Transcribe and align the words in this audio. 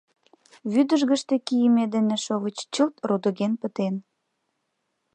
Вӱдыжгыштӧ 0.71 1.35
кийыме 1.47 1.85
дене 1.95 2.15
шовыч 2.25 2.57
чылт 2.73 2.95
рудыген 3.07 3.53
пытен. 3.61 3.95